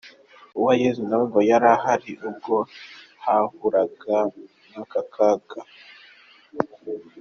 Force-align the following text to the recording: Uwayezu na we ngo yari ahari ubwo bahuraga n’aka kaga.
Uwayezu 0.57 1.01
na 1.07 1.15
we 1.19 1.23
ngo 1.29 1.39
yari 1.49 1.67
ahari 1.75 2.11
ubwo 2.27 2.55
bahuraga 3.23 4.17
n’aka 4.71 5.01
kaga. 5.13 5.59